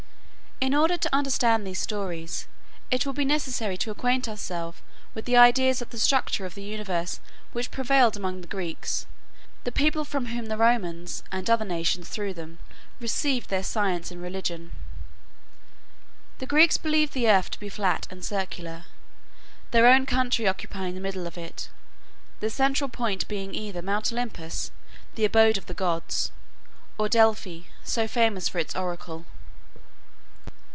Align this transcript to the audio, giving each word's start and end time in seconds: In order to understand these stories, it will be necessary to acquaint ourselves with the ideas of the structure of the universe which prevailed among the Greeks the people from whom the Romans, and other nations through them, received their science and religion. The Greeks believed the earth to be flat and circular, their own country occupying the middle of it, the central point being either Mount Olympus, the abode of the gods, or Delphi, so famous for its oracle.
In 0.63 0.75
order 0.75 0.95
to 0.95 1.09
understand 1.15 1.65
these 1.65 1.79
stories, 1.79 2.45
it 2.91 3.03
will 3.03 3.13
be 3.13 3.25
necessary 3.25 3.77
to 3.77 3.89
acquaint 3.89 4.27
ourselves 4.29 4.79
with 5.15 5.25
the 5.25 5.35
ideas 5.35 5.81
of 5.81 5.89
the 5.89 5.97
structure 5.97 6.45
of 6.45 6.53
the 6.53 6.61
universe 6.61 7.19
which 7.51 7.71
prevailed 7.71 8.15
among 8.15 8.41
the 8.41 8.47
Greeks 8.47 9.07
the 9.63 9.71
people 9.71 10.05
from 10.05 10.27
whom 10.27 10.45
the 10.45 10.57
Romans, 10.59 11.23
and 11.31 11.49
other 11.49 11.65
nations 11.65 12.09
through 12.09 12.35
them, 12.35 12.59
received 12.99 13.49
their 13.49 13.63
science 13.63 14.11
and 14.11 14.21
religion. 14.21 14.71
The 16.37 16.45
Greeks 16.45 16.77
believed 16.77 17.13
the 17.13 17.27
earth 17.27 17.49
to 17.49 17.59
be 17.59 17.67
flat 17.67 18.05
and 18.11 18.23
circular, 18.23 18.85
their 19.71 19.87
own 19.87 20.05
country 20.05 20.47
occupying 20.47 20.93
the 20.93 21.01
middle 21.01 21.25
of 21.25 21.39
it, 21.39 21.69
the 22.39 22.51
central 22.51 22.87
point 22.87 23.27
being 23.27 23.55
either 23.55 23.81
Mount 23.81 24.13
Olympus, 24.13 24.69
the 25.15 25.25
abode 25.25 25.57
of 25.57 25.65
the 25.65 25.73
gods, 25.73 26.31
or 26.99 27.09
Delphi, 27.09 27.61
so 27.83 28.07
famous 28.07 28.47
for 28.47 28.59
its 28.59 28.75
oracle. 28.75 29.25